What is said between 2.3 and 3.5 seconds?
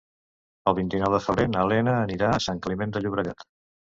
a Sant Climent de Llobregat.